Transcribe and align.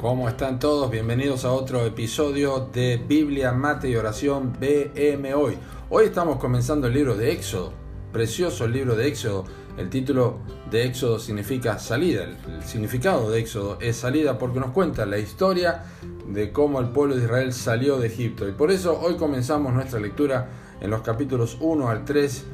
¿Cómo 0.00 0.30
están 0.30 0.58
todos? 0.58 0.90
Bienvenidos 0.90 1.44
a 1.44 1.52
otro 1.52 1.84
episodio 1.84 2.70
de 2.72 2.96
Biblia, 2.96 3.52
Mate 3.52 3.90
y 3.90 3.96
Oración 3.96 4.50
BM 4.58 5.34
Hoy. 5.34 5.58
Hoy 5.90 6.06
estamos 6.06 6.38
comenzando 6.38 6.86
el 6.86 6.94
libro 6.94 7.14
de 7.14 7.32
Éxodo, 7.32 7.74
precioso 8.10 8.64
el 8.64 8.72
libro 8.72 8.96
de 8.96 9.08
Éxodo. 9.08 9.44
El 9.76 9.90
título 9.90 10.38
de 10.70 10.86
Éxodo 10.86 11.18
significa 11.18 11.78
salida, 11.78 12.24
el 12.24 12.62
significado 12.64 13.30
de 13.30 13.40
Éxodo 13.40 13.76
es 13.78 13.96
salida 13.96 14.38
porque 14.38 14.58
nos 14.58 14.70
cuenta 14.70 15.04
la 15.04 15.18
historia 15.18 15.82
de 16.26 16.50
cómo 16.50 16.80
el 16.80 16.88
pueblo 16.88 17.14
de 17.14 17.24
Israel 17.24 17.52
salió 17.52 17.98
de 17.98 18.06
Egipto. 18.06 18.48
Y 18.48 18.52
por 18.52 18.70
eso 18.70 18.98
hoy 18.98 19.16
comenzamos 19.16 19.74
nuestra 19.74 20.00
lectura 20.00 20.48
en 20.80 20.88
los 20.88 21.02
capítulos 21.02 21.58
1 21.60 21.90
al 21.90 22.06
3 22.06 22.44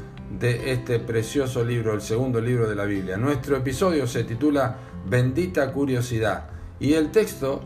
de 0.40 0.72
este 0.72 0.98
precioso 0.98 1.64
libro, 1.64 1.94
el 1.94 2.00
segundo 2.00 2.40
libro 2.40 2.68
de 2.68 2.74
la 2.74 2.86
Biblia. 2.86 3.16
Nuestro 3.16 3.56
episodio 3.56 4.08
se 4.08 4.24
titula 4.24 4.78
Bendita 5.08 5.72
Curiosidad. 5.72 6.55
Y 6.78 6.92
el 6.92 7.10
texto 7.10 7.62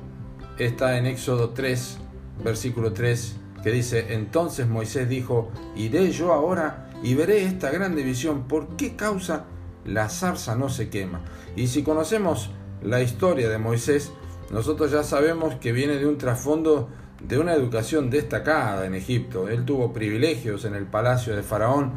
está 0.59 0.99
en 0.99 1.07
Éxodo 1.07 1.51
3, 1.51 1.99
versículo 2.45 2.93
3, 2.93 3.37
que 3.63 3.71
dice, 3.73 4.15
entonces 4.15 4.69
Moisés 4.69 5.09
dijo, 5.09 5.51
iré 5.77 6.11
yo 6.13 6.33
ahora 6.33 6.91
y 7.03 7.15
veré 7.15 7.45
esta 7.45 7.71
gran 7.71 7.97
división, 7.97 8.45
¿por 8.47 8.77
qué 8.77 8.95
causa 8.95 9.47
la 9.85 10.09
zarza 10.09 10.55
no 10.55 10.69
se 10.69 10.91
quema? 10.91 11.23
Y 11.57 11.67
si 11.67 11.83
conocemos 11.83 12.51
la 12.83 13.03
historia 13.03 13.49
de 13.49 13.59
Moisés, 13.59 14.13
nosotros 14.51 14.91
ya 14.93 15.03
sabemos 15.03 15.57
que 15.57 15.73
viene 15.73 15.97
de 15.97 16.07
un 16.07 16.19
trasfondo 16.19 16.89
de 17.21 17.39
una 17.39 17.55
educación 17.55 18.11
destacada 18.11 18.87
en 18.87 18.95
Egipto. 18.95 19.49
Él 19.49 19.65
tuvo 19.65 19.93
privilegios 19.93 20.65
en 20.65 20.75
el 20.75 20.87
palacio 20.87 21.37
de 21.37 21.43
Faraón 21.43 21.93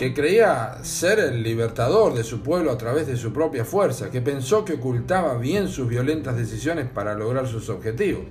que 0.00 0.14
creía 0.14 0.78
ser 0.82 1.18
el 1.18 1.42
libertador 1.42 2.14
de 2.14 2.24
su 2.24 2.40
pueblo 2.40 2.70
a 2.70 2.78
través 2.78 3.06
de 3.06 3.18
su 3.18 3.34
propia 3.34 3.66
fuerza, 3.66 4.10
que 4.10 4.22
pensó 4.22 4.64
que 4.64 4.72
ocultaba 4.72 5.36
bien 5.36 5.68
sus 5.68 5.88
violentas 5.88 6.38
decisiones 6.38 6.88
para 6.88 7.12
lograr 7.12 7.46
sus 7.46 7.68
objetivos. 7.68 8.22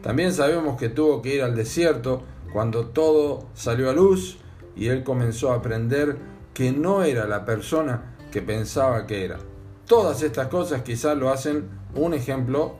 También 0.00 0.32
sabemos 0.32 0.78
que 0.78 0.90
tuvo 0.90 1.20
que 1.20 1.34
ir 1.34 1.42
al 1.42 1.56
desierto 1.56 2.22
cuando 2.52 2.86
todo 2.86 3.48
salió 3.54 3.90
a 3.90 3.94
luz 3.94 4.38
y 4.76 4.86
él 4.86 5.02
comenzó 5.02 5.50
a 5.50 5.56
aprender 5.56 6.16
que 6.54 6.70
no 6.70 7.02
era 7.02 7.26
la 7.26 7.44
persona 7.44 8.14
que 8.30 8.40
pensaba 8.40 9.08
que 9.08 9.24
era. 9.24 9.38
Todas 9.86 10.22
estas 10.22 10.46
cosas 10.46 10.82
quizás 10.82 11.18
lo 11.18 11.30
hacen 11.30 11.68
un 11.96 12.14
ejemplo 12.14 12.76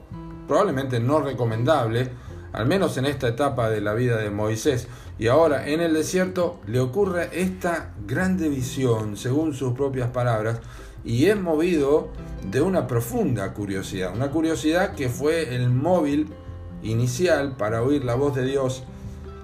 probablemente 0.47 1.01
no 1.01 1.19
recomendable, 1.19 2.09
al 2.53 2.65
menos 2.65 2.97
en 2.97 3.05
esta 3.05 3.27
etapa 3.27 3.69
de 3.69 3.81
la 3.81 3.93
vida 3.93 4.17
de 4.17 4.29
Moisés. 4.29 4.87
Y 5.17 5.27
ahora 5.27 5.67
en 5.67 5.81
el 5.81 5.93
desierto 5.93 6.59
le 6.67 6.79
ocurre 6.79 7.29
esta 7.33 7.93
grande 8.07 8.49
visión, 8.49 9.17
según 9.17 9.53
sus 9.53 9.73
propias 9.73 10.09
palabras, 10.09 10.59
y 11.03 11.25
es 11.25 11.39
movido 11.39 12.09
de 12.51 12.61
una 12.61 12.87
profunda 12.87 13.53
curiosidad, 13.53 14.13
una 14.13 14.31
curiosidad 14.31 14.95
que 14.95 15.09
fue 15.09 15.55
el 15.55 15.69
móvil 15.69 16.27
inicial 16.83 17.55
para 17.57 17.83
oír 17.83 18.03
la 18.03 18.15
voz 18.15 18.35
de 18.35 18.45
Dios, 18.45 18.83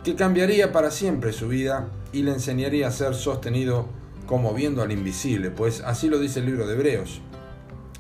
que 0.03 0.16
cambiaría 0.16 0.72
para 0.72 0.92
siempre 0.92 1.34
su 1.34 1.47
vida 1.47 1.88
y 2.14 2.23
le 2.23 2.31
enseñaría 2.31 2.88
a 2.88 2.92
ser 2.92 3.16
sostenido 3.16 3.88
como 4.25 4.53
viendo 4.53 4.81
al 4.81 4.92
invisible, 4.92 5.52
pues 5.52 5.81
así 5.81 6.09
lo 6.09 6.19
dice 6.19 6.40
el 6.40 6.47
libro 6.47 6.67
de 6.67 6.73
Hebreos. 6.73 7.22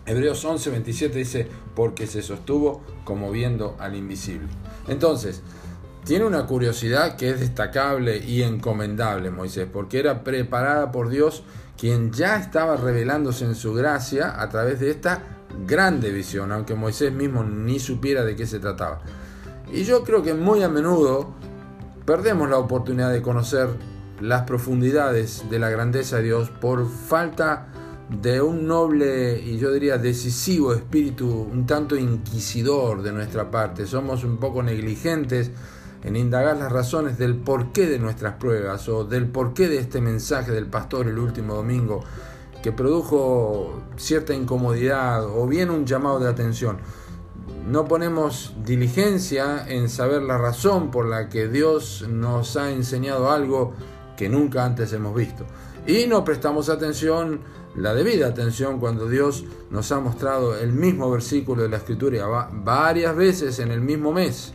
Hebreos 0.05 0.43
11, 0.45 0.69
27 0.69 1.17
dice, 1.17 1.47
porque 1.75 2.05
se 2.05 2.21
sostuvo 2.21 2.83
como 3.03 3.31
viendo 3.31 3.75
al 3.79 3.95
invisible. 3.95 4.47
Entonces, 4.87 5.41
tiene 6.03 6.25
una 6.25 6.45
curiosidad 6.45 7.15
que 7.15 7.31
es 7.31 7.39
destacable 7.39 8.17
y 8.17 8.43
encomendable 8.43 9.31
Moisés, 9.31 9.67
porque 9.71 9.99
era 9.99 10.23
preparada 10.23 10.91
por 10.91 11.09
Dios, 11.09 11.43
quien 11.77 12.11
ya 12.11 12.37
estaba 12.37 12.77
revelándose 12.77 13.45
en 13.45 13.55
su 13.55 13.73
gracia 13.73 14.39
a 14.39 14.49
través 14.49 14.79
de 14.79 14.91
esta 14.91 15.23
grande 15.65 16.11
visión, 16.11 16.51
aunque 16.51 16.75
Moisés 16.75 17.11
mismo 17.11 17.43
ni 17.43 17.79
supiera 17.79 18.23
de 18.23 18.35
qué 18.35 18.45
se 18.45 18.59
trataba. 18.59 19.01
Y 19.71 19.83
yo 19.83 20.03
creo 20.03 20.21
que 20.21 20.33
muy 20.33 20.61
a 20.63 20.69
menudo 20.69 21.33
perdemos 22.05 22.49
la 22.49 22.59
oportunidad 22.59 23.11
de 23.11 23.21
conocer 23.21 23.69
las 24.21 24.43
profundidades 24.43 25.49
de 25.49 25.59
la 25.59 25.69
grandeza 25.69 26.17
de 26.17 26.23
Dios 26.23 26.49
por 26.49 26.87
falta 26.87 27.67
de 28.09 28.41
un 28.41 28.67
noble 28.67 29.39
y 29.39 29.57
yo 29.57 29.71
diría 29.71 29.97
decisivo 29.97 30.73
espíritu 30.73 31.27
un 31.27 31.65
tanto 31.65 31.95
inquisidor 31.95 33.01
de 33.01 33.11
nuestra 33.11 33.49
parte. 33.49 33.87
Somos 33.87 34.23
un 34.23 34.37
poco 34.37 34.61
negligentes 34.61 35.51
en 36.03 36.15
indagar 36.15 36.57
las 36.57 36.71
razones 36.71 37.17
del 37.17 37.35
porqué 37.35 37.87
de 37.87 37.97
nuestras 37.97 38.35
pruebas 38.35 38.87
o 38.89 39.05
del 39.05 39.27
porqué 39.27 39.67
de 39.67 39.79
este 39.79 40.01
mensaje 40.01 40.51
del 40.51 40.67
pastor 40.67 41.07
el 41.07 41.17
último 41.17 41.55
domingo 41.55 42.03
que 42.61 42.71
produjo 42.71 43.81
cierta 43.95 44.33
incomodidad 44.33 45.25
o 45.25 45.47
bien 45.47 45.69
un 45.71 45.85
llamado 45.85 46.19
de 46.19 46.29
atención. 46.29 46.77
No 47.67 47.85
ponemos 47.85 48.53
diligencia 48.63 49.67
en 49.67 49.89
saber 49.89 50.21
la 50.21 50.37
razón 50.37 50.91
por 50.91 51.07
la 51.07 51.29
que 51.29 51.47
Dios 51.47 52.05
nos 52.07 52.55
ha 52.57 52.71
enseñado 52.71 53.31
algo 53.31 53.73
que 54.15 54.29
nunca 54.29 54.65
antes 54.65 54.91
hemos 54.93 55.15
visto. 55.15 55.45
Y 55.87 56.07
no 56.07 56.23
prestamos 56.23 56.69
atención, 56.69 57.41
la 57.75 57.93
debida 57.93 58.27
atención, 58.27 58.79
cuando 58.79 59.07
Dios 59.07 59.43
nos 59.69 59.91
ha 59.91 59.99
mostrado 59.99 60.57
el 60.57 60.71
mismo 60.73 61.11
versículo 61.11 61.63
de 61.63 61.69
la 61.69 61.77
Escritura 61.77 62.25
varias 62.51 63.15
veces 63.15 63.59
en 63.59 63.71
el 63.71 63.81
mismo 63.81 64.11
mes. 64.11 64.53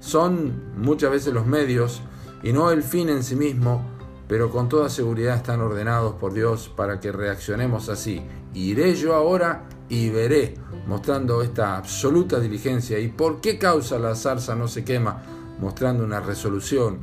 Son 0.00 0.74
muchas 0.76 1.10
veces 1.10 1.32
los 1.32 1.46
medios 1.46 2.02
y 2.42 2.52
no 2.52 2.70
el 2.70 2.82
fin 2.82 3.08
en 3.08 3.22
sí 3.22 3.36
mismo, 3.36 3.84
pero 4.28 4.50
con 4.50 4.68
toda 4.68 4.88
seguridad 4.88 5.36
están 5.36 5.60
ordenados 5.60 6.14
por 6.14 6.32
Dios 6.32 6.70
para 6.74 6.98
que 7.00 7.12
reaccionemos 7.12 7.88
así. 7.88 8.22
Iré 8.54 8.94
yo 8.94 9.14
ahora 9.14 9.68
y 9.88 10.10
veré, 10.10 10.54
mostrando 10.86 11.42
esta 11.42 11.76
absoluta 11.76 12.40
diligencia. 12.40 12.98
¿Y 12.98 13.08
por 13.08 13.40
qué 13.40 13.58
causa 13.58 13.98
la 13.98 14.14
zarza 14.14 14.54
no 14.56 14.66
se 14.66 14.84
quema? 14.84 15.22
Mostrando 15.60 16.04
una 16.04 16.20
resolución 16.20 16.98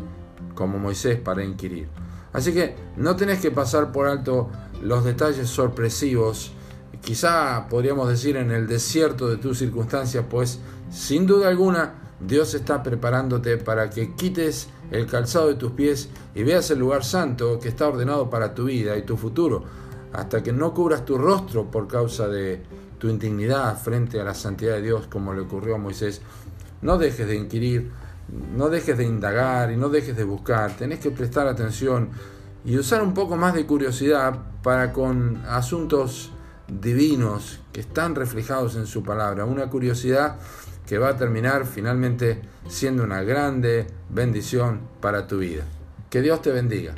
como 0.56 0.80
Moisés 0.80 1.19
para 1.19 1.44
inquirir. 1.44 1.88
Así 2.31 2.53
que 2.53 2.75
no 2.97 3.16
tenés 3.16 3.40
que 3.40 3.52
pasar 3.52 3.91
por 3.91 4.08
alto 4.08 4.50
los 4.81 5.03
detalles 5.03 5.47
sorpresivos, 5.47 6.52
quizá 7.02 7.68
podríamos 7.69 8.09
decir 8.09 8.38
en 8.38 8.52
el 8.52 8.68
desierto 8.68 9.30
de 9.30 9.38
tus 9.38 9.59
circunstancias, 9.59 10.25
pues 10.30 10.59
sin 10.90 11.28
duda 11.28 11.47
alguna 11.47 11.96
Dios 12.19 12.53
está 12.53 12.81
preparándote 12.81 13.58
para 13.58 13.90
que 13.90 14.16
quites 14.16 14.69
el 14.91 15.08
calzado 15.08 15.47
de 15.47 15.56
tus 15.56 15.72
pies 15.72 16.09
y 16.34 16.44
veas 16.44 16.70
el 16.72 16.80
lugar 16.80 17.03
santo 17.03 17.59
que 17.59 17.70
está 17.70 17.88
ordenado 17.88 18.30
para 18.30 18.53
tu 18.53 18.66
vida 18.66 18.97
y 18.97 19.03
tu 19.03 19.18
futuro, 19.18 19.64
hasta 20.14 20.41
que 20.41 20.53
no 20.53 20.74
cubras 20.74 21.06
tu 21.06 21.18
rostro 21.18 21.70
por 21.70 21.88
causa 21.88 22.28
de 22.28 22.64
tu 22.97 23.09
indignidad 23.09 23.78
frente 23.78 24.22
a 24.22 24.24
la 24.24 24.34
santidad 24.34 24.75
de 24.75 24.84
Dios, 24.84 25.08
como 25.08 25.34
le 25.34 25.41
ocurrió 25.41 25.75
a 25.75 25.80
Moisés. 25.80 26.22
No 26.81 26.97
dejes 26.97 27.28
de 27.28 27.35
inquirir, 27.35 27.91
no 28.56 28.69
dejes 28.69 28.97
de 28.97 29.06
indagar 29.06 29.72
y 29.72 29.78
no 29.78 29.89
dejes 29.89 30.16
de 30.16 30.23
buscar, 30.23 30.75
tenés 30.78 31.00
que 31.00 31.11
prestar 31.11 31.47
atención 31.47 32.09
y 32.66 32.78
usar 32.78 33.03
un 33.03 33.13
poco 33.13 33.35
más 33.35 33.53
de 33.53 33.66
curiosidad 33.66 34.38
para 34.61 34.94
con 34.94 35.44
asuntos 35.47 36.31
divinos 36.67 37.59
que 37.72 37.81
están 37.81 38.16
reflejados 38.16 38.75
en 38.75 38.88
su 38.88 39.03
palabra, 39.03 39.45
una 39.45 39.69
curiosidad 39.69 40.38
que 40.85 40.97
va 40.97 41.09
a 41.09 41.17
terminar 41.17 41.66
finalmente 41.66 42.41
siendo 42.67 43.03
una 43.03 43.22
grande 43.23 43.88
bendición 44.09 44.81
para 45.01 45.28
tu 45.28 45.40
vida. 45.40 45.63
Que 46.09 46.22
Dios 46.22 46.41
te 46.41 46.51
bendiga. 46.51 46.94